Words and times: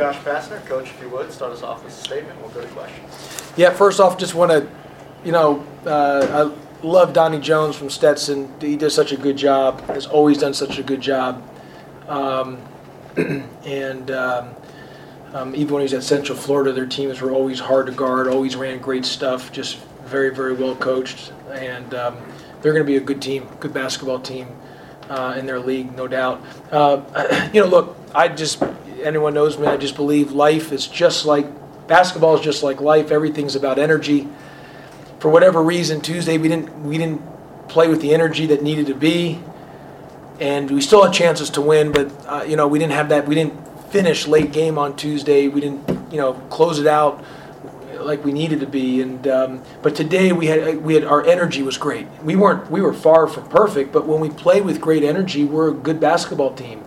Josh 0.00 0.16
Pastner. 0.20 0.64
Coach, 0.64 0.88
if 0.88 1.02
you 1.02 1.10
would, 1.10 1.30
start 1.30 1.52
us 1.52 1.62
off 1.62 1.84
with 1.84 1.92
a 1.92 1.96
statement. 1.96 2.40
We'll 2.40 2.48
go 2.52 2.62
to 2.62 2.66
questions. 2.68 3.52
Yeah, 3.54 3.68
first 3.68 4.00
off, 4.00 4.16
just 4.16 4.34
want 4.34 4.50
to, 4.50 4.66
you 5.26 5.30
know, 5.30 5.62
uh, 5.84 6.50
I 6.50 6.86
love 6.86 7.12
Donnie 7.12 7.38
Jones 7.38 7.76
from 7.76 7.90
Stetson. 7.90 8.50
He 8.62 8.76
does 8.76 8.94
such 8.94 9.12
a 9.12 9.18
good 9.18 9.36
job, 9.36 9.82
has 9.88 10.06
always 10.06 10.38
done 10.38 10.54
such 10.54 10.78
a 10.78 10.82
good 10.82 11.02
job. 11.02 11.46
Um, 12.08 12.62
and 13.66 14.10
um, 14.10 14.54
um, 15.34 15.54
even 15.54 15.74
when 15.74 15.80
he 15.82 15.84
was 15.84 15.92
at 15.92 16.02
Central 16.02 16.38
Florida, 16.38 16.72
their 16.72 16.86
teams 16.86 17.20
were 17.20 17.32
always 17.32 17.60
hard 17.60 17.84
to 17.84 17.92
guard, 17.92 18.26
always 18.26 18.56
ran 18.56 18.78
great 18.78 19.04
stuff, 19.04 19.52
just 19.52 19.76
very, 20.06 20.34
very 20.34 20.54
well 20.54 20.76
coached. 20.76 21.30
And 21.52 21.92
um, 21.92 22.16
they're 22.62 22.72
going 22.72 22.86
to 22.86 22.90
be 22.90 22.96
a 22.96 23.00
good 23.00 23.20
team, 23.20 23.46
good 23.60 23.74
basketball 23.74 24.20
team 24.20 24.48
uh, 25.10 25.34
in 25.38 25.44
their 25.44 25.60
league, 25.60 25.94
no 25.94 26.08
doubt. 26.08 26.42
Uh, 26.70 27.02
you 27.52 27.60
know, 27.60 27.66
look, 27.66 27.98
I 28.14 28.28
just, 28.28 28.62
anyone 29.02 29.34
knows 29.34 29.58
me, 29.58 29.66
I 29.66 29.76
just 29.76 29.96
believe 29.96 30.32
life 30.32 30.72
is 30.72 30.86
just 30.86 31.24
like, 31.24 31.46
basketball 31.86 32.36
is 32.36 32.40
just 32.40 32.62
like 32.62 32.80
life. 32.80 33.10
Everything's 33.10 33.56
about 33.56 33.78
energy. 33.78 34.28
For 35.18 35.28
whatever 35.30 35.62
reason, 35.62 36.00
Tuesday 36.00 36.38
we 36.38 36.48
didn't 36.48 36.84
we 36.84 36.96
didn't 36.96 37.20
play 37.68 37.88
with 37.88 38.00
the 38.00 38.14
energy 38.14 38.46
that 38.46 38.62
needed 38.62 38.86
to 38.86 38.94
be, 38.94 39.40
and 40.38 40.70
we 40.70 40.80
still 40.80 41.04
had 41.04 41.12
chances 41.12 41.50
to 41.50 41.60
win. 41.60 41.92
But 41.92 42.10
uh, 42.26 42.44
you 42.48 42.56
know 42.56 42.66
we 42.68 42.78
didn't 42.78 42.92
have 42.92 43.10
that. 43.10 43.26
We 43.26 43.34
didn't 43.34 43.54
finish 43.90 44.26
late 44.26 44.52
game 44.52 44.78
on 44.78 44.96
Tuesday. 44.96 45.48
We 45.48 45.60
didn't 45.60 46.12
you 46.12 46.18
know 46.18 46.34
close 46.48 46.78
it 46.78 46.86
out 46.86 47.22
like 48.00 48.24
we 48.24 48.32
needed 48.32 48.60
to 48.60 48.66
be. 48.66 49.02
And 49.02 49.26
um, 49.28 49.62
but 49.82 49.94
today 49.94 50.32
we 50.32 50.46
had 50.46 50.82
we 50.82 50.94
had 50.94 51.04
our 51.04 51.24
energy 51.26 51.62
was 51.62 51.76
great. 51.76 52.06
We 52.22 52.36
weren't 52.36 52.70
we 52.70 52.80
were 52.80 52.94
far 52.94 53.26
from 53.26 53.48
perfect, 53.48 53.92
but 53.92 54.06
when 54.06 54.20
we 54.20 54.30
play 54.30 54.60
with 54.60 54.80
great 54.80 55.02
energy, 55.02 55.44
we're 55.44 55.68
a 55.68 55.74
good 55.74 56.00
basketball 56.00 56.54
team. 56.54 56.84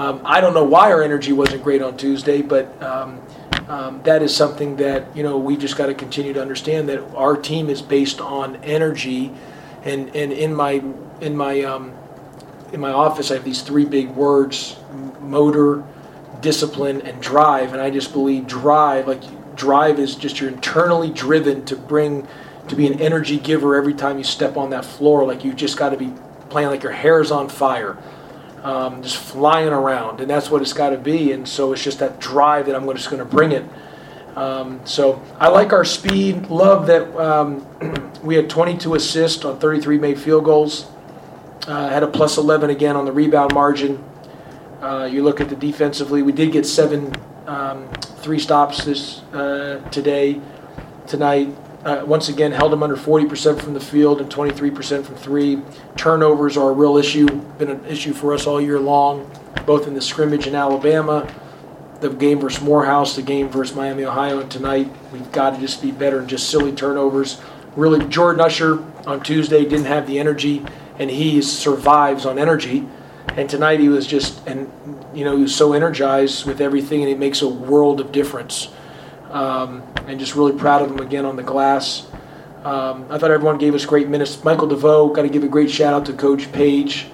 Um, 0.00 0.22
I 0.24 0.40
don't 0.40 0.54
know 0.54 0.64
why 0.64 0.90
our 0.92 1.02
energy 1.02 1.34
wasn't 1.34 1.62
great 1.62 1.82
on 1.82 1.94
Tuesday, 1.98 2.40
but 2.40 2.82
um, 2.82 3.20
um, 3.68 4.02
that 4.04 4.22
is 4.22 4.34
something 4.34 4.76
that 4.76 5.14
you 5.14 5.22
know 5.22 5.36
we 5.36 5.58
just 5.58 5.76
got 5.76 5.86
to 5.86 5.94
continue 5.94 6.32
to 6.32 6.40
understand 6.40 6.88
that 6.88 7.00
our 7.14 7.36
team 7.36 7.68
is 7.68 7.82
based 7.82 8.18
on 8.18 8.56
energy, 8.64 9.30
and 9.84 10.08
and 10.16 10.32
in 10.32 10.54
my 10.54 10.82
in 11.20 11.36
my 11.36 11.60
um, 11.64 11.92
in 12.72 12.80
my 12.80 12.90
office 12.90 13.30
I 13.30 13.34
have 13.34 13.44
these 13.44 13.60
three 13.60 13.84
big 13.84 14.08
words: 14.08 14.74
motor, 15.20 15.84
discipline, 16.40 17.02
and 17.02 17.20
drive. 17.20 17.74
And 17.74 17.82
I 17.82 17.90
just 17.90 18.14
believe 18.14 18.46
drive, 18.46 19.06
like 19.06 19.20
drive, 19.54 19.98
is 19.98 20.14
just 20.14 20.40
you're 20.40 20.48
internally 20.48 21.10
driven 21.10 21.62
to 21.66 21.76
bring 21.76 22.26
to 22.68 22.74
be 22.74 22.86
an 22.86 22.98
energy 23.02 23.38
giver 23.38 23.76
every 23.76 23.92
time 23.92 24.16
you 24.16 24.24
step 24.24 24.56
on 24.56 24.70
that 24.70 24.86
floor. 24.86 25.26
Like 25.26 25.44
you 25.44 25.52
just 25.52 25.76
got 25.76 25.90
to 25.90 25.98
be 25.98 26.10
playing 26.48 26.70
like 26.70 26.82
your 26.82 26.92
hair 26.92 27.20
is 27.20 27.30
on 27.30 27.50
fire 27.50 27.98
um, 28.62 29.02
just 29.02 29.16
flying 29.16 29.72
around, 29.72 30.20
and 30.20 30.28
that's 30.28 30.50
what 30.50 30.62
it's 30.62 30.72
got 30.72 30.90
to 30.90 30.98
be. 30.98 31.32
And 31.32 31.48
so 31.48 31.72
it's 31.72 31.82
just 31.82 31.98
that 32.00 32.20
drive 32.20 32.66
that 32.66 32.74
I'm 32.74 32.86
just 32.92 33.10
going 33.10 33.18
to 33.18 33.24
bring 33.24 33.52
it. 33.52 33.64
Um, 34.36 34.80
so 34.84 35.22
I 35.38 35.48
like 35.48 35.72
our 35.72 35.84
speed. 35.84 36.48
Love 36.48 36.86
that 36.86 37.14
um, 37.16 37.66
we 38.22 38.34
had 38.34 38.48
22 38.48 38.94
assists 38.94 39.44
on 39.44 39.58
33 39.58 39.98
made 39.98 40.18
field 40.20 40.44
goals. 40.44 40.88
Uh, 41.66 41.88
had 41.88 42.02
a 42.02 42.08
plus 42.08 42.38
11 42.38 42.70
again 42.70 42.96
on 42.96 43.04
the 43.04 43.12
rebound 43.12 43.54
margin. 43.54 44.02
Uh, 44.80 45.08
you 45.10 45.22
look 45.22 45.40
at 45.40 45.48
the 45.48 45.56
defensively, 45.56 46.22
we 46.22 46.32
did 46.32 46.52
get 46.52 46.64
seven 46.64 47.12
um, 47.46 47.86
three 48.22 48.38
stops 48.38 48.84
this 48.84 49.20
uh, 49.34 49.86
today, 49.90 50.40
tonight 51.06 51.54
uh, 51.84 52.04
once 52.06 52.28
again 52.28 52.52
held 52.52 52.72
them 52.72 52.82
under 52.82 52.96
40% 52.96 53.60
from 53.60 53.74
the 53.74 53.80
field 53.80 54.20
and 54.20 54.30
23% 54.30 55.04
from 55.04 55.14
three. 55.14 55.62
Turnovers 55.96 56.56
are 56.56 56.70
a 56.70 56.72
real 56.72 56.96
issue, 56.96 57.26
been 57.58 57.70
an 57.70 57.84
issue 57.86 58.12
for 58.12 58.34
us 58.34 58.46
all 58.46 58.60
year 58.60 58.78
long, 58.78 59.30
both 59.64 59.86
in 59.86 59.94
the 59.94 60.00
scrimmage 60.00 60.46
in 60.46 60.54
Alabama, 60.54 61.32
the 62.00 62.10
game 62.10 62.40
versus 62.40 62.62
Morehouse, 62.62 63.16
the 63.16 63.22
game 63.22 63.48
versus 63.48 63.74
Miami, 63.74 64.04
Ohio, 64.04 64.40
and 64.40 64.50
tonight. 64.50 64.90
We've 65.12 65.30
got 65.32 65.54
to 65.54 65.60
just 65.60 65.80
be 65.80 65.90
better 65.90 66.18
than 66.18 66.28
just 66.28 66.50
silly 66.50 66.72
turnovers. 66.72 67.40
Really, 67.76 68.06
Jordan 68.08 68.40
Usher 68.40 68.82
on 69.06 69.22
Tuesday 69.22 69.64
didn't 69.64 69.86
have 69.86 70.06
the 70.06 70.18
energy, 70.18 70.64
and 70.98 71.10
he 71.10 71.40
survives 71.40 72.26
on 72.26 72.38
energy. 72.38 72.86
And 73.36 73.48
tonight 73.48 73.80
he 73.80 73.88
was 73.88 74.06
just, 74.06 74.46
and 74.46 74.70
you 75.14 75.24
know, 75.24 75.36
he 75.36 75.42
was 75.42 75.54
so 75.54 75.72
energized 75.72 76.46
with 76.46 76.60
everything, 76.60 77.02
and 77.02 77.10
it 77.10 77.18
makes 77.18 77.42
a 77.42 77.48
world 77.48 78.00
of 78.00 78.12
difference. 78.12 78.68
Um, 79.30 79.82
and 80.06 80.18
just 80.18 80.34
really 80.34 80.56
proud 80.56 80.82
of 80.82 80.90
him 80.90 80.98
again 80.98 81.24
on 81.24 81.36
the 81.36 81.42
glass. 81.42 82.06
Um, 82.64 83.06
I 83.08 83.16
thought 83.16 83.30
everyone 83.30 83.58
gave 83.58 83.74
us 83.74 83.86
great 83.86 84.08
minutes. 84.08 84.42
Michael 84.44 84.66
DeVoe, 84.66 85.08
got 85.08 85.22
to 85.22 85.28
give 85.28 85.44
a 85.44 85.48
great 85.48 85.70
shout 85.70 85.94
out 85.94 86.06
to 86.06 86.12
Coach 86.12 86.52
Page, 86.52 87.06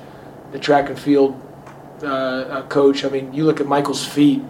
the 0.51 0.59
track 0.59 0.89
and 0.89 0.99
field 0.99 1.41
uh, 2.03 2.07
uh, 2.07 2.67
coach. 2.67 3.05
I 3.05 3.09
mean, 3.09 3.33
you 3.33 3.45
look 3.45 3.61
at 3.61 3.67
Michael's 3.67 4.05
feet. 4.05 4.43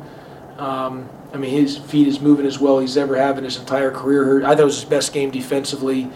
Um, 0.59 1.09
I 1.35 1.37
mean, 1.37 1.51
his 1.51 1.77
feet 1.77 2.09
is 2.09 2.21
moving 2.21 2.47
as 2.47 2.59
well 2.59 2.79
as 2.79 2.83
he's 2.83 2.97
ever 2.97 3.17
had 3.17 3.37
in 3.37 3.45
his 3.45 3.59
entire 3.59 3.91
career. 3.91 4.45
I 4.45 4.51
thought 4.51 4.61
it 4.61 4.65
was 4.65 4.81
his 4.81 4.89
best 4.89 5.13
game 5.13 5.31
defensively. 5.31 6.11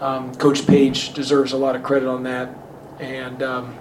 Um, 0.00 0.34
coach 0.36 0.66
Page 0.66 1.14
deserves 1.14 1.52
a 1.52 1.56
lot 1.56 1.74
of 1.74 1.82
credit 1.82 2.08
on 2.08 2.22
that, 2.24 2.48
and 3.00 3.42
um, 3.42 3.76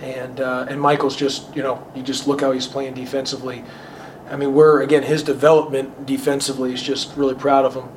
and 0.00 0.40
uh, 0.40 0.66
and 0.68 0.80
Michael's 0.80 1.16
just 1.16 1.54
you 1.54 1.62
know 1.62 1.86
you 1.94 2.02
just 2.02 2.26
look 2.26 2.40
how 2.40 2.52
he's 2.52 2.66
playing 2.66 2.94
defensively. 2.94 3.64
I 4.30 4.36
mean, 4.36 4.54
we're 4.54 4.82
again 4.82 5.02
his 5.02 5.22
development 5.22 6.06
defensively 6.06 6.72
is 6.72 6.82
just 6.82 7.16
really 7.16 7.34
proud 7.34 7.64
of 7.64 7.74
him. 7.74 7.88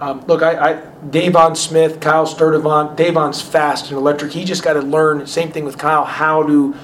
Um, 0.00 0.24
look, 0.26 0.42
I, 0.42 0.72
I 0.72 0.82
Deivon 1.06 1.56
Smith, 1.56 2.00
Kyle 2.00 2.26
Sturdivant, 2.26 2.96
Deivon's 2.96 3.40
fast 3.40 3.88
and 3.90 3.96
electric. 3.96 4.32
He 4.32 4.44
just 4.44 4.62
got 4.62 4.74
to 4.74 4.82
learn. 4.82 5.26
Same 5.26 5.52
thing 5.52 5.64
with 5.64 5.78
Kyle, 5.78 6.04
how 6.04 6.42
to 6.42 6.74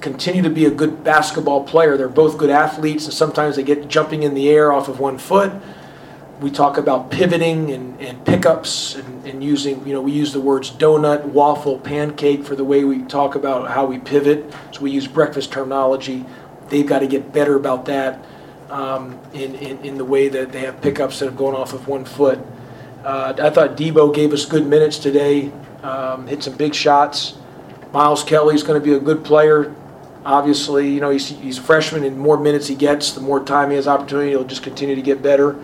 continue 0.00 0.42
to 0.42 0.50
be 0.50 0.66
a 0.66 0.70
good 0.70 1.02
basketball 1.02 1.64
player. 1.64 1.96
They're 1.96 2.08
both 2.08 2.38
good 2.38 2.50
athletes, 2.50 3.06
and 3.06 3.14
sometimes 3.14 3.56
they 3.56 3.62
get 3.62 3.88
jumping 3.88 4.22
in 4.22 4.34
the 4.34 4.48
air 4.48 4.72
off 4.72 4.88
of 4.88 5.00
one 5.00 5.18
foot. 5.18 5.52
We 6.40 6.50
talk 6.50 6.78
about 6.78 7.10
pivoting 7.10 7.70
and, 7.70 8.00
and 8.00 8.24
pickups 8.24 8.96
and, 8.96 9.24
and 9.26 9.42
using, 9.42 9.86
you 9.86 9.94
know, 9.94 10.00
we 10.00 10.12
use 10.12 10.32
the 10.32 10.40
words 10.40 10.70
donut, 10.70 11.24
waffle, 11.24 11.78
pancake 11.78 12.44
for 12.44 12.54
the 12.54 12.64
way 12.64 12.84
we 12.84 13.02
talk 13.02 13.34
about 13.34 13.70
how 13.70 13.86
we 13.86 13.98
pivot. 13.98 14.52
So 14.72 14.80
we 14.82 14.90
use 14.90 15.06
breakfast 15.06 15.52
terminology. 15.52 16.24
They've 16.68 16.86
got 16.86 17.00
to 17.00 17.06
get 17.06 17.32
better 17.32 17.56
about 17.56 17.84
that 17.86 18.24
um, 18.74 19.16
in, 19.32 19.54
in, 19.54 19.78
in 19.84 19.96
the 19.96 20.04
way 20.04 20.28
that 20.28 20.50
they 20.50 20.62
have 20.62 20.82
pickups 20.82 21.20
that 21.20 21.26
have 21.26 21.36
gone 21.36 21.54
off 21.54 21.72
of 21.72 21.86
one 21.86 22.04
foot. 22.04 22.40
Uh, 23.04 23.32
I 23.38 23.48
thought 23.50 23.76
Debo 23.76 24.12
gave 24.12 24.32
us 24.32 24.44
good 24.44 24.66
minutes 24.66 24.98
today, 24.98 25.52
um, 25.84 26.26
hit 26.26 26.42
some 26.42 26.56
big 26.56 26.74
shots. 26.74 27.36
Miles 27.92 28.24
Kelly 28.24 28.56
is 28.56 28.64
going 28.64 28.80
to 28.80 28.84
be 28.84 28.94
a 28.94 28.98
good 28.98 29.24
player. 29.24 29.72
Obviously, 30.24 30.90
you 30.90 31.00
know, 31.00 31.10
he's, 31.10 31.28
he's 31.28 31.58
a 31.58 31.62
freshman, 31.62 32.02
and 32.02 32.18
more 32.18 32.36
minutes 32.36 32.66
he 32.66 32.74
gets, 32.74 33.12
the 33.12 33.20
more 33.20 33.44
time 33.44 33.70
he 33.70 33.76
has 33.76 33.86
opportunity, 33.86 34.30
he'll 34.30 34.42
just 34.42 34.64
continue 34.64 34.96
to 34.96 35.02
get 35.02 35.22
better. 35.22 35.56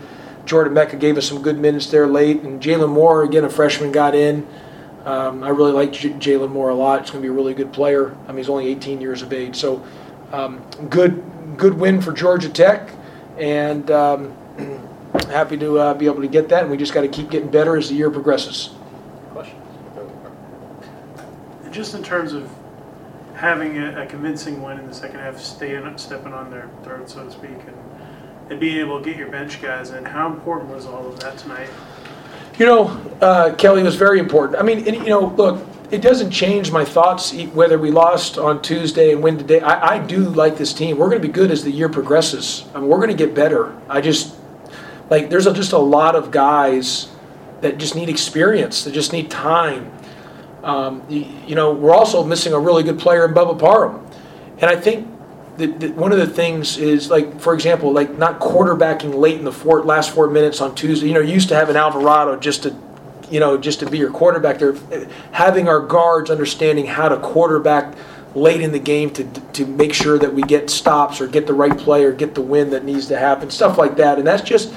Jordan 0.44 0.72
Meka 0.72 1.00
gave 1.00 1.18
us 1.18 1.26
some 1.26 1.42
good 1.42 1.58
minutes 1.58 1.86
there 1.86 2.06
late, 2.06 2.42
and 2.42 2.62
Jalon 2.62 2.90
Moore, 2.90 3.24
again, 3.24 3.44
a 3.44 3.50
freshman, 3.50 3.90
got 3.90 4.14
in. 4.14 4.46
Um, 5.04 5.42
I 5.42 5.48
really 5.48 5.72
like 5.72 5.92
J- 5.92 6.10
Jalon 6.10 6.50
Moore 6.50 6.68
a 6.68 6.74
lot. 6.74 7.00
He's 7.00 7.10
going 7.10 7.22
to 7.22 7.26
be 7.26 7.32
a 7.32 7.36
really 7.36 7.54
good 7.54 7.72
player. 7.72 8.16
I 8.24 8.28
mean, 8.28 8.36
he's 8.36 8.48
only 8.48 8.68
18 8.68 9.00
years 9.00 9.22
of 9.22 9.32
age, 9.32 9.56
so 9.56 9.84
um, 10.30 10.62
good, 10.88 11.24
good 11.56 11.74
win 11.74 12.00
for 12.00 12.12
Georgia 12.12 12.48
Tech 12.48 12.90
and 13.40 13.90
um, 13.90 14.36
happy 15.30 15.56
to 15.56 15.78
uh, 15.78 15.94
be 15.94 16.06
able 16.06 16.20
to 16.20 16.28
get 16.28 16.48
that. 16.50 16.62
And 16.62 16.70
we 16.70 16.76
just 16.76 16.92
got 16.94 17.00
to 17.00 17.08
keep 17.08 17.30
getting 17.30 17.50
better 17.50 17.76
as 17.76 17.88
the 17.88 17.94
year 17.94 18.10
progresses. 18.10 18.70
Questions? 19.30 19.56
Just 21.70 21.94
in 21.94 22.02
terms 22.02 22.32
of 22.32 22.50
having 23.34 23.78
a, 23.78 24.02
a 24.02 24.06
convincing 24.06 24.62
win 24.62 24.78
in 24.78 24.86
the 24.86 24.94
second 24.94 25.18
half, 25.18 25.38
staying 25.38 25.96
stepping 25.96 26.32
on 26.32 26.50
their 26.50 26.68
throat, 26.82 27.08
so 27.08 27.24
to 27.24 27.30
speak, 27.30 27.50
and, 27.50 27.76
and 28.50 28.60
being 28.60 28.76
able 28.76 28.98
to 28.98 29.04
get 29.04 29.16
your 29.16 29.28
bench 29.28 29.62
guys 29.62 29.90
in, 29.90 30.04
how 30.04 30.30
important 30.30 30.70
was 30.70 30.84
all 30.84 31.06
of 31.06 31.18
that 31.20 31.38
tonight? 31.38 31.70
You 32.58 32.66
know, 32.66 32.86
uh, 33.22 33.54
Kelly 33.54 33.82
was 33.82 33.96
very 33.96 34.18
important. 34.18 34.58
I 34.58 34.62
mean, 34.62 34.86
and, 34.86 34.96
you 34.96 35.08
know, 35.08 35.28
look, 35.28 35.64
it 35.90 36.02
doesn't 36.02 36.30
change 36.30 36.70
my 36.70 36.84
thoughts 36.84 37.32
whether 37.52 37.78
we 37.78 37.90
lost 37.90 38.38
on 38.38 38.62
Tuesday 38.62 39.12
and 39.12 39.22
win 39.22 39.38
today. 39.38 39.60
I, 39.60 39.96
I 39.96 39.98
do 39.98 40.20
like 40.20 40.56
this 40.56 40.72
team. 40.72 40.98
We're 40.98 41.08
going 41.08 41.20
to 41.20 41.26
be 41.26 41.32
good 41.32 41.50
as 41.50 41.64
the 41.64 41.70
year 41.70 41.88
progresses. 41.88 42.64
I 42.74 42.80
mean, 42.80 42.88
we're 42.88 42.98
going 42.98 43.10
to 43.10 43.16
get 43.16 43.34
better. 43.34 43.76
I 43.88 44.00
just 44.00 44.36
like 45.08 45.30
there's 45.30 45.46
a, 45.46 45.52
just 45.52 45.72
a 45.72 45.78
lot 45.78 46.14
of 46.14 46.30
guys 46.30 47.08
that 47.60 47.78
just 47.78 47.96
need 47.96 48.08
experience. 48.08 48.84
That 48.84 48.92
just 48.92 49.12
need 49.12 49.30
time. 49.30 49.92
Um, 50.62 51.02
you, 51.08 51.26
you, 51.46 51.54
know, 51.54 51.72
we're 51.72 51.94
also 51.94 52.22
missing 52.22 52.52
a 52.52 52.58
really 52.58 52.82
good 52.82 52.98
player 52.98 53.24
in 53.24 53.32
Bubba 53.32 53.58
Parham, 53.58 54.06
and 54.58 54.64
I 54.64 54.76
think 54.76 55.08
that, 55.56 55.80
that, 55.80 55.94
one 55.96 56.12
of 56.12 56.18
the 56.18 56.26
things 56.26 56.76
is 56.76 57.10
like, 57.10 57.40
for 57.40 57.54
example, 57.54 57.92
like 57.92 58.18
not 58.18 58.40
quarterbacking 58.40 59.14
late 59.14 59.38
in 59.38 59.44
the 59.44 59.52
four, 59.52 59.82
last 59.82 60.10
four 60.14 60.28
minutes 60.28 60.60
on 60.60 60.74
Tuesday. 60.74 61.08
You 61.08 61.14
know, 61.14 61.20
you 61.20 61.32
used 61.32 61.48
to 61.48 61.54
have 61.54 61.70
an 61.70 61.76
Alvarado 61.76 62.38
just 62.38 62.64
to 62.64 62.76
you 63.30 63.40
know, 63.40 63.56
just 63.56 63.80
to 63.80 63.88
be 63.88 63.98
your 63.98 64.10
quarterback 64.10 64.58
there, 64.58 64.74
having 65.32 65.68
our 65.68 65.80
guards 65.80 66.30
understanding 66.30 66.86
how 66.86 67.08
to 67.08 67.16
quarterback 67.18 67.94
late 68.34 68.60
in 68.60 68.72
the 68.72 68.78
game 68.78 69.10
to, 69.10 69.24
to 69.52 69.66
make 69.66 69.92
sure 69.92 70.18
that 70.18 70.32
we 70.32 70.42
get 70.42 70.70
stops 70.70 71.20
or 71.20 71.26
get 71.26 71.46
the 71.46 71.54
right 71.54 71.76
play 71.76 72.04
or 72.04 72.12
get 72.12 72.34
the 72.34 72.40
win 72.40 72.70
that 72.70 72.84
needs 72.84 73.06
to 73.06 73.18
happen, 73.18 73.50
stuff 73.50 73.78
like 73.78 73.96
that. 73.96 74.18
And 74.18 74.26
that's 74.26 74.42
just, 74.42 74.72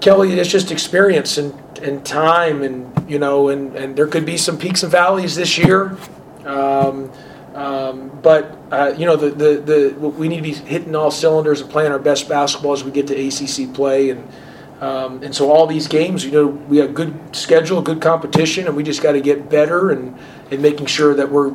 Kelly, 0.00 0.32
it's 0.38 0.50
just 0.50 0.70
experience 0.70 1.38
and, 1.38 1.54
and 1.78 2.04
time 2.04 2.62
and, 2.62 3.10
you 3.10 3.18
know, 3.18 3.48
and, 3.48 3.74
and 3.76 3.96
there 3.96 4.06
could 4.06 4.26
be 4.26 4.36
some 4.36 4.58
peaks 4.58 4.82
and 4.82 4.92
valleys 4.92 5.34
this 5.34 5.56
year. 5.56 5.96
Um, 6.44 7.10
um, 7.54 8.10
but 8.20 8.58
uh, 8.70 8.94
you 8.98 9.06
know, 9.06 9.16
the, 9.16 9.30
the, 9.30 9.94
the, 10.00 10.08
we 10.08 10.28
need 10.28 10.36
to 10.36 10.42
be 10.42 10.52
hitting 10.52 10.94
all 10.96 11.10
cylinders 11.10 11.60
and 11.60 11.70
playing 11.70 11.92
our 11.92 11.98
best 11.98 12.28
basketball 12.28 12.72
as 12.72 12.84
we 12.84 12.90
get 12.90 13.06
to 13.06 13.14
ACC 13.14 13.72
play. 13.72 14.10
And, 14.10 14.28
um, 14.80 15.22
and 15.22 15.34
so 15.34 15.50
all 15.50 15.66
these 15.66 15.86
games, 15.86 16.24
you 16.24 16.32
know, 16.32 16.46
we 16.46 16.78
have 16.78 16.94
good 16.94 17.14
schedule, 17.34 17.80
good 17.80 18.00
competition, 18.00 18.66
and 18.66 18.76
we 18.76 18.82
just 18.82 19.02
got 19.02 19.12
to 19.12 19.20
get 19.20 19.48
better 19.48 19.90
and, 19.90 20.18
and 20.50 20.60
making 20.60 20.86
sure 20.86 21.14
that 21.14 21.30
we're 21.30 21.54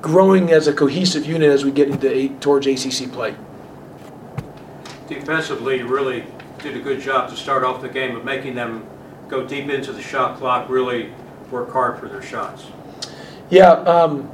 growing 0.00 0.50
as 0.50 0.66
a 0.66 0.72
cohesive 0.72 1.24
unit 1.24 1.48
as 1.48 1.64
we 1.64 1.70
get 1.70 1.88
into 1.88 2.12
a, 2.12 2.28
towards 2.40 2.66
ACC 2.66 3.10
play. 3.12 3.34
Defensively, 5.08 5.78
you 5.78 5.86
really 5.86 6.24
did 6.58 6.76
a 6.76 6.80
good 6.80 7.00
job 7.00 7.30
to 7.30 7.36
start 7.36 7.64
off 7.64 7.80
the 7.80 7.88
game 7.88 8.16
of 8.16 8.24
making 8.24 8.54
them 8.54 8.84
go 9.28 9.46
deep 9.46 9.68
into 9.70 9.92
the 9.92 10.02
shot 10.02 10.38
clock, 10.38 10.68
really 10.68 11.12
work 11.50 11.72
hard 11.72 11.98
for 11.98 12.08
their 12.08 12.22
shots. 12.22 12.66
Yeah, 13.48 13.70
um, 13.70 14.30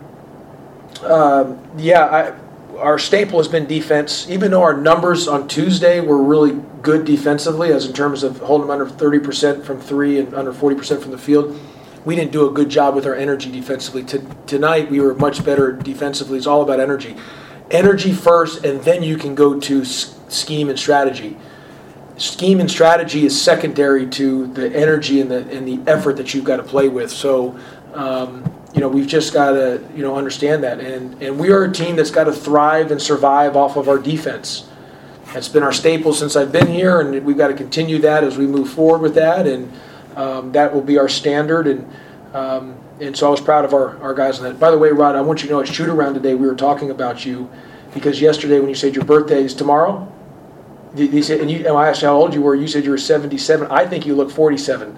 um, 1.05 1.59
yeah. 1.77 2.05
I, 2.07 2.48
our 2.79 2.99
staple 2.99 3.39
has 3.39 3.49
been 3.49 3.67
defense. 3.67 4.29
Even 4.31 4.51
though 4.51 4.63
our 4.63 4.77
numbers 4.77 5.29
on 5.29 5.49
Tuesday 5.49 6.01
were 6.01 6.23
really 6.23 6.61
good 6.83 7.05
defensively, 7.05 7.73
as 7.73 7.87
in 7.87 7.93
terms 7.93 8.23
of 8.23 8.39
holding 8.39 8.69
them 8.69 8.81
under 8.81 8.87
30% 8.87 9.65
from 9.65 9.81
three 9.81 10.19
and 10.19 10.35
under 10.35 10.53
40% 10.53 11.01
from 11.03 11.11
the 11.11 11.19
field, 11.19 11.59
we 12.05 12.15
didn't 12.15 12.33
do 12.33 12.49
a 12.49 12.53
good 12.53 12.69
job 12.69 12.95
with 12.95 13.07
our 13.07 13.15
energy 13.15 13.51
defensively. 13.51 14.03
T- 14.05 14.21
tonight, 14.47 14.91
we 14.91 15.01
were 15.01 15.15
much 15.15 15.45
better 15.45 15.73
defensively. 15.73 16.39
It's 16.39 16.47
all 16.47 16.63
about 16.63 16.81
energy. 16.81 17.17
Energy 17.71 18.13
first, 18.13 18.65
and 18.65 18.81
then 18.83 19.03
you 19.03 19.17
can 19.17 19.35
go 19.35 19.59
to 19.61 19.83
s- 19.83 20.17
scheme 20.29 20.71
and 20.71 20.79
strategy. 20.79 21.37
Scheme 22.17 22.61
and 22.61 22.71
strategy 22.71 23.27
is 23.27 23.41
secondary 23.41 24.07
to 24.07 24.47
the 24.49 24.75
energy 24.75 25.21
and 25.21 25.31
the 25.31 25.49
and 25.51 25.69
the 25.69 25.79
effort 25.91 26.17
that 26.17 26.35
you've 26.35 26.45
got 26.45 26.57
to 26.57 26.63
play 26.63 26.89
with. 26.89 27.11
So, 27.11 27.57
um, 27.95 28.43
you 28.79 28.83
know, 28.83 28.89
we've 28.89 29.09
just 29.09 29.33
got 29.33 29.51
to 29.51 29.83
you 29.97 30.05
know 30.05 30.15
understand 30.15 30.63
that, 30.63 30.79
and 30.79 31.21
and 31.21 31.37
we 31.37 31.51
are 31.51 31.65
a 31.65 31.73
team 31.73 31.97
that's 31.97 32.13
got 32.13 32.25
to 32.25 32.33
thrive 32.33 32.93
and 32.93 33.03
survive 33.03 33.57
off 33.57 33.77
of 33.77 33.89
our 33.89 33.99
defense. 33.99 34.69
That's 35.33 35.49
been 35.49 35.65
our 35.65 35.73
staple 35.73 36.15
since 36.15 36.37
I've 36.37 36.53
been 36.53 36.69
here, 36.69 37.01
and 37.01 37.27
we've 37.27 37.37
got 37.37 37.49
to 37.49 37.55
continue 37.55 37.99
that 37.99 38.23
as 38.23 38.39
we 38.39 38.47
move 38.47 38.71
forward 38.71 39.01
with 39.01 39.17
that, 39.17 39.49
and 39.49 39.73
um, 40.15 40.53
that 40.53 40.73
will 40.73 40.81
be 40.81 40.97
our 40.97 41.09
standard. 41.09 41.67
And 41.67 41.93
um, 42.33 42.79
and 43.01 43.17
so 43.17 43.27
I 43.27 43.31
was 43.31 43.41
proud 43.41 43.65
of 43.65 43.75
our, 43.75 43.99
our 43.99 44.15
guys 44.15 44.39
on 44.39 44.45
that. 44.45 44.61
By 44.61 44.71
the 44.71 44.79
way, 44.79 44.91
Rod, 44.91 45.17
I 45.17 45.23
want 45.23 45.43
you 45.43 45.49
to 45.49 45.55
know 45.55 45.61
at 45.61 45.67
shoot 45.67 45.89
around 45.89 46.15
today 46.15 46.37
we 46.37 46.47
were 46.47 46.55
talking 46.55 46.93
about 46.93 47.27
you 47.27 47.51
because 47.93 48.21
yesterday 48.21 48.61
when 48.61 48.69
you 48.69 48.77
said 48.77 48.95
your 48.95 49.05
birthday 49.05 49.43
is 49.43 49.55
tomorrow, 49.55 50.07
they 50.95 51.21
said, 51.21 51.41
and, 51.41 51.51
you, 51.51 51.59
and 51.59 51.77
I 51.77 51.89
asked 51.89 52.03
how 52.03 52.15
old 52.15 52.33
you 52.33 52.43
were. 52.43 52.55
You 52.55 52.69
said 52.69 52.85
you 52.85 52.93
were 52.93 52.99
77. 52.99 53.67
I 53.73 53.89
think 53.89 54.07
you 54.07 54.15
look 54.15 54.31
47. 54.31 54.97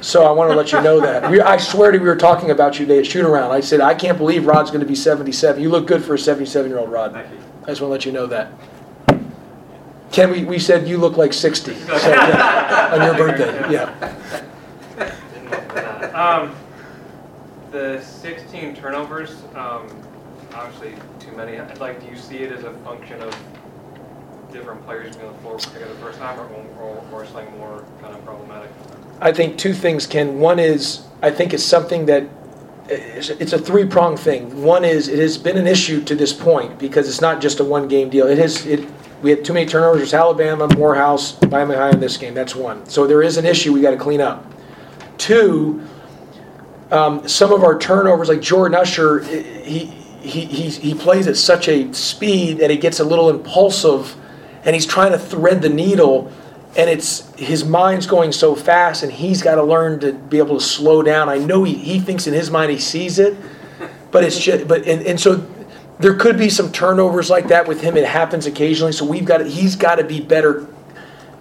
So 0.00 0.24
I 0.24 0.30
want 0.32 0.50
to 0.50 0.56
let 0.56 0.72
you 0.72 0.80
know 0.82 1.00
that. 1.00 1.30
We, 1.30 1.40
I 1.40 1.56
swear 1.56 1.90
to 1.90 1.96
you, 1.96 2.02
we 2.02 2.08
were 2.08 2.16
talking 2.16 2.50
about 2.50 2.78
you 2.78 2.86
today 2.86 2.98
at 2.98 3.06
shoot 3.06 3.24
around. 3.24 3.50
I 3.50 3.60
said 3.60 3.80
I 3.80 3.94
can't 3.94 4.18
believe 4.18 4.46
Rod's 4.46 4.70
going 4.70 4.80
to 4.80 4.86
be 4.86 4.94
77. 4.94 5.62
You 5.62 5.70
look 5.70 5.86
good 5.86 6.04
for 6.04 6.14
a 6.14 6.18
77 6.18 6.70
year 6.70 6.78
old 6.78 6.90
Rod. 6.90 7.14
I 7.14 7.22
just 7.66 7.80
want 7.80 7.88
to 7.90 7.92
let 7.92 8.04
you 8.04 8.12
know 8.12 8.26
that. 8.26 8.52
Ken, 10.12 10.30
we, 10.30 10.44
we 10.44 10.58
said 10.58 10.88
you 10.88 10.98
look 10.98 11.16
like 11.16 11.32
60 11.32 11.74
so, 11.74 11.96
yeah, 11.96 12.90
on 12.92 13.02
your 13.02 13.14
birthday. 13.14 13.72
Yeah. 13.72 13.94
Um, 16.14 16.54
the 17.70 18.00
16 18.02 18.74
turnovers, 18.74 19.42
um, 19.54 19.88
obviously 20.54 20.94
too 21.20 21.32
many. 21.36 21.60
Like, 21.78 22.00
do 22.00 22.06
you 22.06 22.16
see 22.16 22.38
it 22.38 22.52
as 22.52 22.64
a 22.64 22.72
function 22.78 23.22
of 23.22 23.36
different 24.52 24.84
players 24.84 25.14
being 25.14 25.28
on 25.28 25.34
the 25.34 25.40
floor 25.40 25.56
particularly 25.56 25.94
the 25.94 26.00
first 26.00 26.18
time, 26.18 26.38
or, 26.40 26.46
or, 26.80 27.04
or 27.12 27.26
something 27.26 27.56
more 27.58 27.84
kind 28.00 28.14
of 28.14 28.24
problematic? 28.24 28.70
I 29.20 29.32
think 29.32 29.58
two 29.58 29.74
things, 29.74 30.06
Ken. 30.06 30.38
One 30.38 30.58
is 30.58 31.02
I 31.22 31.30
think 31.30 31.52
it's 31.52 31.64
something 31.64 32.06
that 32.06 32.28
it's 32.88 33.52
a 33.52 33.58
three 33.58 33.86
pronged 33.86 34.18
thing. 34.18 34.62
One 34.62 34.84
is 34.84 35.08
it 35.08 35.18
has 35.18 35.38
been 35.38 35.56
an 35.56 35.66
issue 35.66 36.02
to 36.04 36.14
this 36.14 36.32
point 36.32 36.78
because 36.78 37.08
it's 37.08 37.20
not 37.20 37.40
just 37.40 37.60
a 37.60 37.64
one 37.64 37.86
game 37.86 38.10
deal. 38.10 38.26
It 38.26 38.38
has 38.38 38.66
it. 38.66 38.88
We 39.22 39.30
had 39.30 39.44
too 39.44 39.52
many 39.52 39.66
turnovers. 39.66 40.14
Alabama, 40.14 40.66
Morehouse, 40.74 41.40
Miami 41.42 41.74
High 41.74 41.90
in 41.90 42.00
this 42.00 42.16
game. 42.16 42.32
That's 42.32 42.56
one. 42.56 42.86
So 42.86 43.06
there 43.06 43.22
is 43.22 43.36
an 43.36 43.44
issue 43.44 43.72
we 43.72 43.82
got 43.82 43.90
to 43.90 43.98
clean 43.98 44.22
up. 44.22 44.46
Two, 45.18 45.86
um, 46.90 47.28
some 47.28 47.52
of 47.52 47.62
our 47.62 47.78
turnovers, 47.78 48.30
like 48.30 48.40
Jordan 48.40 48.74
Usher, 48.74 49.20
he, 49.22 49.84
he, 50.22 50.46
he, 50.46 50.70
he 50.70 50.94
plays 50.94 51.26
at 51.26 51.36
such 51.36 51.68
a 51.68 51.92
speed 51.92 52.58
that 52.58 52.70
he 52.70 52.78
gets 52.78 52.98
a 52.98 53.04
little 53.04 53.28
impulsive 53.28 54.16
and 54.64 54.74
he's 54.74 54.86
trying 54.86 55.12
to 55.12 55.18
thread 55.18 55.60
the 55.60 55.68
needle 55.68 56.32
and 56.76 56.88
it's 56.88 57.32
his 57.34 57.64
mind's 57.64 58.06
going 58.06 58.32
so 58.32 58.54
fast 58.54 59.02
and 59.02 59.10
he's 59.12 59.42
got 59.42 59.56
to 59.56 59.62
learn 59.62 59.98
to 60.00 60.12
be 60.12 60.38
able 60.38 60.58
to 60.58 60.64
slow 60.64 61.02
down. 61.02 61.28
I 61.28 61.38
know 61.38 61.64
he, 61.64 61.74
he 61.74 61.98
thinks 61.98 62.26
in 62.26 62.34
his 62.34 62.50
mind 62.50 62.70
he 62.70 62.78
sees 62.78 63.18
it, 63.18 63.36
but 64.10 64.22
it's 64.22 64.38
just, 64.38 64.68
but, 64.68 64.86
and, 64.86 65.04
and 65.04 65.20
so 65.20 65.44
there 65.98 66.14
could 66.14 66.38
be 66.38 66.48
some 66.48 66.70
turnovers 66.70 67.28
like 67.28 67.48
that 67.48 67.66
with 67.66 67.80
him. 67.80 67.96
It 67.96 68.06
happens 68.06 68.46
occasionally. 68.46 68.92
So 68.92 69.04
we've 69.04 69.24
got 69.24 69.38
to, 69.38 69.44
he's 69.44 69.74
got 69.76 69.96
to 69.96 70.04
be 70.04 70.20
better 70.20 70.68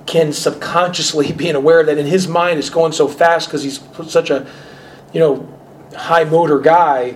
can 0.10 0.34
subconsciously 0.34 1.32
being 1.38 1.56
aware 1.56 1.84
that 1.84 1.98
in 1.98 2.08
his 2.08 2.28
mind 2.28 2.58
it's 2.58 2.70
going 2.70 2.92
so 2.92 3.08
fast 3.08 3.48
because 3.48 3.64
he's 3.64 3.80
such 4.08 4.30
a 4.30 4.50
you 5.14 5.20
know 5.20 5.48
high 5.96 6.24
motor 6.24 6.60
guy 6.60 7.16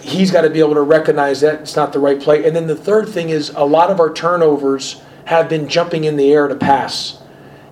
he's 0.00 0.30
got 0.30 0.42
to 0.42 0.50
be 0.50 0.60
able 0.60 0.74
to 0.74 0.82
recognize 0.82 1.40
that 1.40 1.60
it's 1.60 1.76
not 1.76 1.92
the 1.92 1.98
right 1.98 2.20
play 2.20 2.46
and 2.46 2.54
then 2.54 2.66
the 2.66 2.76
third 2.76 3.08
thing 3.08 3.30
is 3.30 3.50
a 3.50 3.64
lot 3.64 3.90
of 3.90 3.98
our 4.00 4.12
turnovers 4.12 5.02
have 5.24 5.48
been 5.48 5.68
jumping 5.68 6.04
in 6.04 6.16
the 6.16 6.32
air 6.32 6.46
to 6.48 6.54
pass 6.54 7.20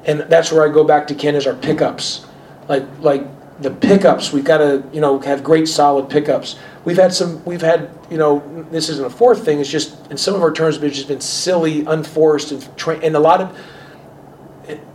and 0.04 0.20
that's 0.20 0.52
where 0.52 0.68
i 0.68 0.72
go 0.72 0.84
back 0.84 1.06
to 1.06 1.14
ken 1.14 1.34
is 1.34 1.46
our 1.46 1.54
pickups 1.54 2.26
like 2.68 2.84
like 3.00 3.26
the 3.60 3.70
pickups 3.70 4.32
we've 4.32 4.44
got 4.44 4.58
to 4.58 4.84
you 4.92 5.00
know 5.00 5.18
have 5.18 5.42
great 5.42 5.66
solid 5.66 6.08
pickups 6.08 6.56
we've 6.84 6.96
had 6.96 7.12
some 7.12 7.44
we've 7.44 7.60
had 7.60 7.90
you 8.10 8.16
know 8.16 8.66
this 8.70 8.88
isn't 8.88 9.06
a 9.06 9.10
fourth 9.10 9.44
thing 9.44 9.58
it's 9.58 9.70
just 9.70 10.10
in 10.10 10.16
some 10.16 10.34
of 10.34 10.42
our 10.42 10.52
turns 10.52 10.76
it's 10.76 10.96
just 10.96 11.08
been 11.08 11.20
silly 11.20 11.84
unforced 11.86 12.52
and, 12.52 12.76
tra- 12.76 12.98
and 12.98 13.16
a 13.16 13.20
lot 13.20 13.40
of 13.40 13.58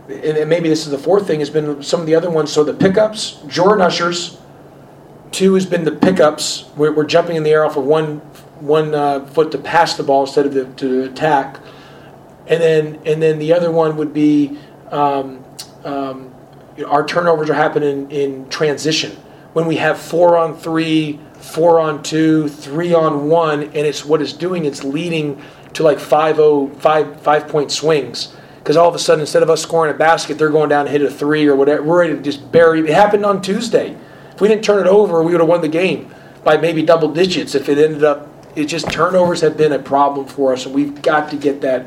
and 0.08 0.48
maybe 0.48 0.68
this 0.68 0.84
is 0.84 0.90
the 0.90 0.98
fourth 0.98 1.26
thing, 1.26 1.40
has 1.40 1.50
been 1.50 1.82
some 1.82 2.00
of 2.00 2.06
the 2.06 2.14
other 2.14 2.30
ones. 2.30 2.52
So 2.52 2.62
the 2.64 2.74
pickups, 2.74 3.42
Jordan 3.46 3.82
Ushers. 3.82 4.38
Two 5.32 5.54
has 5.54 5.66
been 5.66 5.84
the 5.84 5.92
pickups. 5.92 6.70
We're, 6.76 6.92
we're 6.92 7.06
jumping 7.06 7.34
in 7.34 7.42
the 7.42 7.50
air 7.50 7.64
off 7.64 7.76
of 7.76 7.84
one 7.84 8.18
one 8.60 8.94
uh, 8.94 9.26
foot 9.26 9.50
to 9.50 9.58
pass 9.58 9.96
the 9.96 10.04
ball 10.04 10.22
instead 10.22 10.46
of 10.46 10.54
the, 10.54 10.66
to 10.74 11.04
attack. 11.04 11.58
And 12.46 12.62
then 12.62 13.00
and 13.04 13.20
then 13.20 13.38
the 13.38 13.52
other 13.52 13.72
one 13.72 13.96
would 13.96 14.12
be 14.12 14.58
um, 14.94 15.44
um, 15.84 16.32
you 16.76 16.84
know, 16.84 16.90
our 16.90 17.04
turnovers 17.04 17.50
are 17.50 17.54
happening 17.54 18.10
in 18.10 18.48
transition. 18.48 19.12
When 19.52 19.66
we 19.66 19.76
have 19.76 19.98
four 19.98 20.36
on 20.36 20.56
three, 20.56 21.20
four 21.34 21.78
on 21.80 22.02
two, 22.02 22.48
three 22.48 22.94
on 22.94 23.28
one, 23.28 23.64
and 23.64 23.76
it's 23.76 24.04
what 24.04 24.22
it's 24.22 24.32
doing. 24.32 24.64
It's 24.64 24.82
leading 24.82 25.42
to 25.74 25.82
like 25.82 25.98
five 25.98 26.38
oh 26.38 26.68
five 26.78 27.20
five 27.20 27.48
point 27.48 27.70
swings. 27.70 28.34
Because 28.58 28.76
all 28.76 28.88
of 28.88 28.94
a 28.94 28.98
sudden 28.98 29.20
instead 29.20 29.42
of 29.42 29.50
us 29.50 29.60
scoring 29.60 29.94
a 29.94 29.98
basket 29.98 30.38
they're 30.38 30.48
going 30.48 30.70
down 30.70 30.86
and 30.86 30.90
hit 30.90 31.02
a 31.02 31.10
three 31.10 31.46
or 31.46 31.54
whatever. 31.54 31.82
We're 31.82 32.00
ready 32.00 32.14
to 32.14 32.22
just 32.22 32.50
bury 32.50 32.80
it 32.80 32.88
happened 32.88 33.26
on 33.26 33.42
tuesday. 33.42 33.94
If 34.32 34.40
we 34.40 34.48
didn't 34.48 34.64
turn 34.64 34.86
it 34.86 34.88
over 34.88 35.22
we 35.22 35.32
would 35.32 35.40
have 35.40 35.48
won 35.48 35.60
the 35.60 35.68
game 35.68 36.12
by 36.44 36.56
maybe 36.56 36.82
double 36.82 37.12
digits. 37.12 37.54
If 37.54 37.68
it 37.68 37.76
ended 37.76 38.04
up 38.04 38.28
it 38.56 38.64
just 38.66 38.90
turnovers 38.90 39.42
have 39.42 39.58
been 39.58 39.72
a 39.72 39.78
problem 39.78 40.26
for 40.26 40.54
us 40.54 40.64
and 40.64 40.74
we've 40.74 41.02
got 41.02 41.30
to 41.30 41.36
get 41.36 41.60
that 41.60 41.86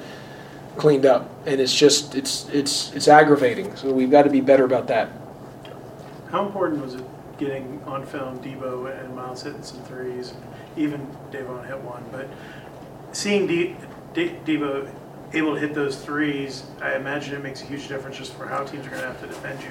cleaned 0.77 1.05
up 1.05 1.29
and 1.45 1.59
it's 1.59 1.73
just 1.75 2.15
it's 2.15 2.47
it's 2.49 2.91
it's 2.93 3.07
aggravating 3.07 3.75
so 3.75 3.91
we've 3.91 4.11
got 4.11 4.23
to 4.23 4.29
be 4.29 4.41
better 4.41 4.63
about 4.63 4.87
that 4.87 5.09
How 6.31 6.45
important 6.45 6.83
was 6.83 6.95
it 6.95 7.03
getting 7.37 7.81
on 7.85 8.05
film 8.05 8.39
Debo 8.39 8.99
and 9.03 9.15
Miles 9.15 9.43
hitting 9.43 9.61
some 9.63 9.81
threes? 9.83 10.33
Even 10.75 11.05
Deivon 11.31 11.65
hit 11.67 11.79
one, 11.79 12.03
but 12.11 12.27
seeing 13.11 13.45
De- 13.47 13.75
De- 14.13 14.35
Debo 14.45 14.89
able 15.33 15.53
to 15.53 15.59
hit 15.59 15.73
those 15.75 15.97
threes, 15.97 16.63
I 16.81 16.95
imagine 16.95 17.35
it 17.35 17.43
makes 17.43 17.61
a 17.61 17.65
huge 17.65 17.87
difference 17.87 18.17
just 18.17 18.33
for 18.33 18.47
how 18.47 18.63
teams 18.63 18.85
are 18.87 18.89
going 18.89 19.01
to 19.01 19.07
have 19.07 19.19
to 19.21 19.27
defend 19.27 19.61
you 19.61 19.69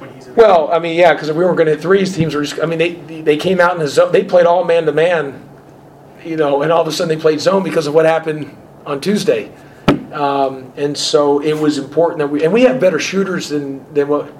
when 0.00 0.12
he's 0.14 0.26
in. 0.28 0.34
well 0.36 0.70
i 0.72 0.78
mean 0.78 0.96
yeah 0.96 1.12
because 1.12 1.28
if 1.28 1.36
we 1.36 1.44
weren't 1.44 1.56
going 1.56 1.66
to 1.66 1.72
hit 1.72 1.80
threes 1.82 2.14
teams 2.14 2.34
were 2.34 2.42
just 2.42 2.60
i 2.60 2.66
mean 2.66 2.78
they 2.78 2.92
they 3.22 3.36
came 3.36 3.58
out 3.60 3.72
in 3.74 3.80
the 3.80 3.88
zone 3.88 4.12
they 4.12 4.22
played 4.22 4.46
all 4.46 4.62
man 4.64 4.84
to 4.86 4.92
man 4.92 5.42
you 6.24 6.36
know 6.36 6.62
and 6.62 6.70
all 6.70 6.80
of 6.82 6.86
a 6.86 6.92
sudden 6.92 7.08
they 7.08 7.20
played 7.20 7.40
zone 7.40 7.62
because 7.64 7.86
of 7.88 7.94
what 7.94 8.04
happened 8.04 8.54
on 8.86 9.00
tuesday 9.00 9.50
um, 10.12 10.72
and 10.76 10.96
so 10.96 11.40
it 11.40 11.54
was 11.54 11.78
important 11.78 12.18
that 12.18 12.28
we 12.28 12.44
and 12.44 12.52
we 12.52 12.62
have 12.62 12.80
better 12.80 12.98
shooters 12.98 13.48
than 13.48 13.92
than 13.94 14.08
what 14.08 14.32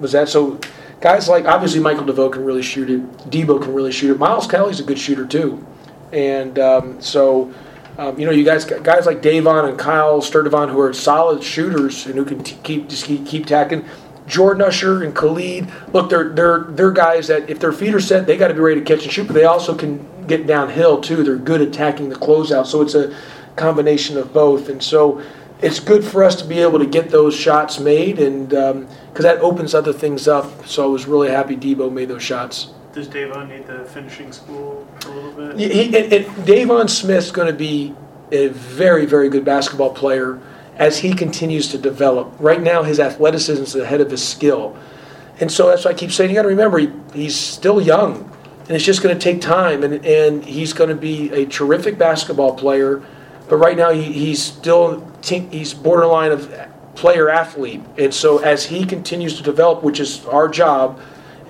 was 0.00 0.12
that 0.12 0.28
so 0.28 0.58
guys 1.00 1.28
like 1.28 1.44
obviously 1.44 1.80
michael 1.80 2.04
devoe 2.04 2.28
can 2.28 2.44
really 2.44 2.62
shoot 2.62 2.90
it. 2.90 3.30
Debo 3.30 3.62
can 3.62 3.74
really 3.74 3.92
shoot 3.92 4.12
it. 4.12 4.18
Miles 4.18 4.46
kelly's 4.46 4.80
a 4.80 4.84
good 4.84 4.98
shooter 4.98 5.26
too. 5.26 5.64
And 6.12 6.58
um, 6.58 7.00
so 7.00 7.52
um, 7.98 8.18
you 8.18 8.26
know 8.26 8.32
you 8.32 8.44
guys 8.44 8.64
guys 8.64 9.06
like 9.06 9.22
deivon 9.22 9.68
and 9.68 9.78
kyle 9.78 10.20
sturdivant 10.20 10.70
who 10.70 10.80
are 10.80 10.92
solid 10.92 11.42
shooters 11.42 12.06
and 12.06 12.14
who 12.14 12.24
can 12.24 12.42
t- 12.42 12.58
keep 12.62 12.88
just 12.88 13.04
keep, 13.04 13.26
keep 13.26 13.46
tacking. 13.46 13.84
Jordan 14.26 14.62
usher 14.62 15.02
and 15.02 15.14
khalid 15.14 15.68
look 15.92 16.08
they're 16.08 16.28
they're 16.28 16.64
they're 16.68 16.92
guys 16.92 17.26
that 17.28 17.50
if 17.50 17.58
their 17.58 17.72
feet 17.72 17.94
are 17.94 18.00
set 18.00 18.26
they 18.26 18.36
got 18.36 18.48
to 18.48 18.54
be 18.54 18.60
ready 18.60 18.80
to 18.80 18.86
catch 18.86 19.02
and 19.02 19.12
shoot 19.12 19.26
but 19.26 19.32
they 19.32 19.44
also 19.44 19.74
can 19.74 20.06
get 20.30 20.46
downhill 20.46 21.00
too. 21.00 21.22
They're 21.22 21.36
good 21.36 21.60
at 21.60 21.68
attacking 21.68 22.08
the 22.08 22.14
closeout. 22.14 22.66
So 22.66 22.80
it's 22.80 22.94
a 22.94 23.14
combination 23.56 24.16
of 24.16 24.32
both 24.32 24.68
and 24.68 24.82
so 24.82 25.22
it's 25.62 25.78
good 25.78 26.02
for 26.02 26.24
us 26.24 26.36
to 26.36 26.44
be 26.44 26.58
able 26.60 26.78
to 26.78 26.86
get 26.86 27.10
those 27.10 27.34
shots 27.34 27.78
made 27.78 28.18
and 28.18 28.54
um, 28.54 28.88
because 29.10 29.24
that 29.24 29.38
opens 29.38 29.74
other 29.74 29.92
things 29.92 30.26
up 30.28 30.66
so 30.66 30.84
i 30.84 30.86
was 30.86 31.06
really 31.06 31.28
happy 31.28 31.56
debo 31.56 31.92
made 31.92 32.08
those 32.08 32.22
shots 32.22 32.72
does 32.92 33.06
Deivon 33.06 33.48
need 33.48 33.66
the 33.68 33.84
finishing 33.84 34.32
school 34.32 34.86
a 35.04 35.08
little 35.10 35.32
bit? 35.32 35.58
He, 35.58 35.96
and, 35.96 36.12
and 36.12 36.26
Deivon 36.44 36.90
Smith's 36.90 37.30
going 37.30 37.46
to 37.46 37.56
be 37.56 37.94
a 38.32 38.48
very, 38.48 39.06
very 39.06 39.28
good 39.28 39.44
basketball 39.44 39.92
player 39.92 40.40
as 40.76 40.98
he 40.98 41.12
continues 41.12 41.68
to 41.68 41.78
develop. 41.78 42.34
Right 42.38 42.60
now, 42.60 42.82
his 42.82 42.98
athleticism 42.98 43.62
is 43.62 43.74
ahead 43.76 44.00
of 44.00 44.10
his 44.10 44.26
skill. 44.26 44.76
And 45.38 45.50
so 45.50 45.68
that's 45.68 45.84
why 45.84 45.92
I 45.92 45.94
keep 45.94 46.10
saying, 46.10 46.30
you 46.30 46.36
got 46.36 46.42
to 46.42 46.48
remember, 46.48 46.78
he, 46.78 46.90
he's 47.14 47.36
still 47.36 47.80
young. 47.80 48.28
And 48.62 48.70
it's 48.70 48.84
just 48.84 49.02
going 49.02 49.16
to 49.16 49.20
take 49.20 49.40
time. 49.40 49.84
And, 49.84 50.04
and 50.04 50.44
he's 50.44 50.72
going 50.72 50.90
to 50.90 50.96
be 50.96 51.30
a 51.32 51.46
terrific 51.46 51.96
basketball 51.96 52.54
player. 52.54 53.02
But 53.50 53.56
right 53.56 53.76
now, 53.76 53.90
he, 53.90 54.04
he's 54.10 54.42
still, 54.42 55.06
te- 55.20 55.48
he's 55.50 55.74
borderline 55.74 56.32
of 56.32 56.50
player 56.94 57.28
athlete. 57.28 57.82
And 57.98 58.14
so 58.14 58.38
as 58.38 58.64
he 58.64 58.86
continues 58.86 59.36
to 59.36 59.42
develop, 59.42 59.82
which 59.82 60.00
is 60.00 60.24
our 60.26 60.48
job, 60.48 61.00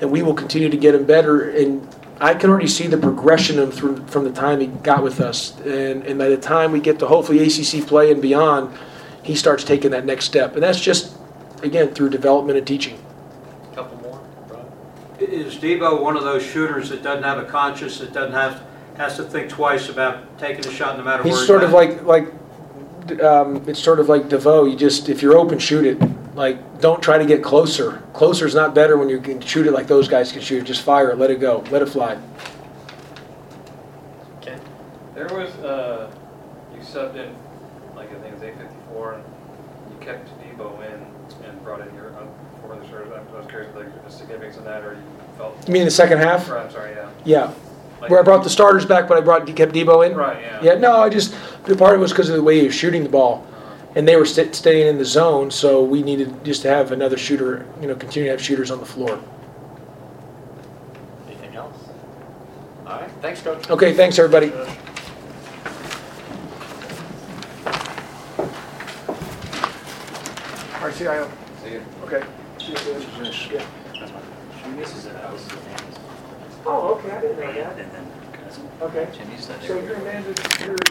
and 0.00 0.10
we 0.10 0.22
will 0.22 0.34
continue 0.34 0.70
to 0.70 0.76
get 0.76 0.94
him 0.94 1.04
better. 1.04 1.50
And 1.50 1.86
I 2.20 2.34
can 2.34 2.50
already 2.50 2.68
see 2.68 2.86
the 2.86 2.98
progression 2.98 3.58
of 3.58 3.74
through, 3.74 4.06
from 4.06 4.24
the 4.24 4.32
time 4.32 4.60
he 4.60 4.66
got 4.66 5.02
with 5.02 5.20
us, 5.20 5.58
and, 5.60 6.04
and 6.04 6.18
by 6.18 6.28
the 6.28 6.36
time 6.36 6.72
we 6.72 6.80
get 6.80 6.98
to 6.98 7.06
hopefully 7.06 7.42
ACC 7.42 7.86
play 7.86 8.10
and 8.10 8.20
beyond, 8.20 8.76
he 9.22 9.34
starts 9.34 9.64
taking 9.64 9.90
that 9.92 10.04
next 10.04 10.24
step, 10.24 10.54
and 10.54 10.62
that's 10.62 10.80
just 10.80 11.14
again 11.62 11.94
through 11.94 12.10
development 12.10 12.58
and 12.58 12.66
teaching. 12.66 12.98
Couple 13.74 13.98
more, 13.98 14.20
Is 15.18 15.56
Debo 15.56 16.00
one 16.00 16.16
of 16.16 16.24
those 16.24 16.42
shooters 16.42 16.88
that 16.90 17.02
doesn't 17.02 17.22
have 17.22 17.38
a 17.38 17.44
conscience, 17.44 17.98
that 17.98 18.12
doesn't 18.12 18.32
have, 18.32 18.62
has 19.00 19.16
to 19.16 19.24
think 19.24 19.48
twice 19.48 19.88
about 19.88 20.38
taking 20.38 20.64
a 20.66 20.70
shot 20.70 20.98
no 20.98 21.02
matter 21.02 21.22
where 21.22 21.32
He's 21.32 21.38
he's 21.38 21.46
sort 21.46 21.64
of 21.64 21.72
like 21.72 22.02
like 22.04 22.26
um, 23.22 23.64
it's 23.66 23.80
sort 23.82 23.98
of 23.98 24.08
like 24.08 24.28
DeVoe. 24.28 24.66
You 24.66 24.76
just 24.76 25.08
if 25.08 25.22
you're 25.22 25.36
open, 25.38 25.58
shoot 25.58 25.84
it. 25.86 25.98
Like 26.36 26.80
don't 26.80 27.02
try 27.02 27.16
to 27.18 27.24
get 27.26 27.42
closer. 27.42 28.02
Closer 28.12 28.46
is 28.46 28.54
not 28.54 28.74
better 28.74 28.96
when 28.98 29.08
you 29.08 29.18
can 29.20 29.40
shoot 29.40 29.66
it 29.66 29.72
like 29.72 29.86
those 29.86 30.06
guys 30.06 30.30
can 30.32 30.42
shoot. 30.42 30.64
Just 30.64 30.82
fire 30.82 31.10
it, 31.10 31.18
let 31.18 31.30
it 31.30 31.40
go, 31.40 31.64
let 31.70 31.80
it 31.82 31.86
fly. 31.88 32.18
Okay. 34.38 34.58
There 35.14 35.26
was, 35.28 35.50
uh, 35.64 36.10
you 36.74 36.80
subbed 36.80 37.16
in, 37.16 37.34
like, 37.96 38.10
I 38.10 38.14
think 38.20 38.26
it 38.26 38.34
was 38.34 38.42
eight 38.42 38.56
fifty-four, 38.56 39.14
and 39.14 39.24
you 39.90 39.96
kept 40.06 40.28
Debo 40.40 40.76
in 40.86 41.46
and 41.46 41.64
brought 41.64 41.86
in 41.86 41.92
your, 41.94 42.10
uh, 42.16 42.24
four 42.62 42.74
other 42.74 42.86
starters. 42.86 43.12
I 43.12 43.36
was 43.36 43.46
curious, 43.48 43.74
like, 43.74 44.04
the 44.04 44.10
significance 44.10 44.56
of 44.56 44.64
that, 44.64 44.82
or 44.84 44.94
you 44.94 45.02
felt, 45.36 45.56
You 45.66 45.74
mean 45.74 45.84
the 45.84 45.90
second 45.90 46.18
half? 46.18 46.48
or, 46.48 46.58
I'm 46.58 46.70
sorry, 46.70 46.92
yeah. 46.92 47.10
Yeah, 47.24 47.52
Like- 48.00 48.10
where 48.10 48.20
I 48.20 48.22
brought 48.22 48.42
the 48.44 48.50
starters 48.50 48.86
back, 48.86 49.06
but 49.08 49.18
I 49.18 49.20
brought 49.20 49.46
kept 49.54 49.72
Debo 49.72 50.06
in. 50.06 50.16
Right, 50.16 50.40
yeah. 50.40 50.60
Yeah, 50.62 50.74
no, 50.74 50.96
I 51.00 51.08
just 51.08 51.34
the 51.64 51.76
part 51.76 51.94
of 51.94 52.00
it 52.00 52.02
was 52.02 52.12
because 52.12 52.28
of 52.30 52.36
the 52.36 52.42
way 52.42 52.60
he 52.60 52.66
was 52.66 52.74
shooting 52.74 53.02
the 53.02 53.08
ball. 53.10 53.46
Uh-huh. 53.46 53.86
and 53.96 54.06
they 54.08 54.16
were 54.16 54.24
st- 54.24 54.54
staying 54.54 54.86
in 54.86 54.98
the 54.98 55.04
zone, 55.04 55.50
so 55.50 55.82
we 55.82 56.02
needed 56.02 56.44
just 56.44 56.62
to 56.62 56.68
have 56.68 56.92
another 56.92 57.18
shooter, 57.18 57.66
you 57.80 57.88
know, 57.88 57.94
continue 57.94 58.26
to 58.28 58.30
have 58.30 58.40
shooters 58.42 58.70
on 58.70 58.78
the 58.78 58.86
floor. 58.86 59.18
Anything 61.26 61.56
else? 61.56 61.76
All 62.86 63.00
right, 63.00 63.10
thanks, 63.20 63.42
Coach. 63.42 63.68
Okay, 63.68 63.92
thanks, 63.92 64.18
everybody. 64.18 64.52
RCIO. 70.80 71.28
See 71.62 71.72
you. 71.72 71.82
Okay. 72.04 72.22
See 72.58 72.72
you 72.72 72.76
soon. 72.78 73.02
Yeah. 73.52 73.64
This 74.76 74.96
is 74.96 75.06
a 75.06 75.18
house. 75.18 75.46
Oh, 76.66 76.94
okay, 76.94 77.10
I 77.10 77.20
didn't 77.20 77.40
know 77.40 77.52
that. 77.52 77.78
And 77.78 77.90
then 77.92 78.06
Okay. 78.82 79.06
Jimmy's 79.16 79.46
that 79.46 79.62
So 79.62 79.74
area. 79.74 79.88
you're 79.88 79.96
Amanda, 79.96 80.34
you're 80.64 80.78